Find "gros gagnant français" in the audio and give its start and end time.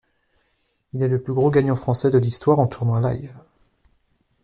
1.35-2.09